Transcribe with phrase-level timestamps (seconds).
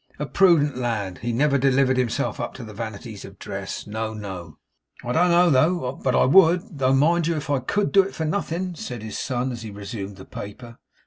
[0.17, 1.19] 'A prudent lad!
[1.19, 3.85] He never delivered himself up to the vanities of dress.
[3.85, 4.57] No, no!'
[5.03, 8.25] 'I don't know but I would, though, mind you, if I could do it for
[8.25, 10.79] nothing,' said his son, as he resumed the paper.